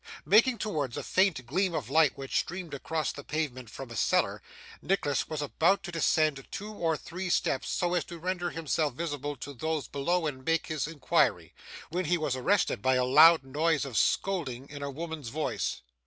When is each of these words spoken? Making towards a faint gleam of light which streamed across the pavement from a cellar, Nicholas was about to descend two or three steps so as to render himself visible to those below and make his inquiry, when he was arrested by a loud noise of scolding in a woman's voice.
Making 0.25 0.57
towards 0.57 0.97
a 0.97 1.03
faint 1.03 1.45
gleam 1.45 1.75
of 1.75 1.87
light 1.87 2.17
which 2.17 2.39
streamed 2.39 2.73
across 2.73 3.11
the 3.11 3.23
pavement 3.23 3.69
from 3.69 3.91
a 3.91 3.95
cellar, 3.95 4.41
Nicholas 4.81 5.29
was 5.29 5.43
about 5.43 5.83
to 5.83 5.91
descend 5.91 6.43
two 6.49 6.71
or 6.73 6.97
three 6.97 7.29
steps 7.29 7.69
so 7.69 7.93
as 7.93 8.03
to 8.05 8.17
render 8.17 8.49
himself 8.49 8.95
visible 8.95 9.35
to 9.35 9.53
those 9.53 9.87
below 9.87 10.25
and 10.25 10.43
make 10.43 10.65
his 10.65 10.87
inquiry, 10.87 11.53
when 11.91 12.05
he 12.05 12.17
was 12.17 12.35
arrested 12.35 12.81
by 12.81 12.95
a 12.95 13.05
loud 13.05 13.43
noise 13.43 13.85
of 13.85 13.95
scolding 13.95 14.67
in 14.69 14.81
a 14.81 14.89
woman's 14.89 15.29
voice. 15.29 15.83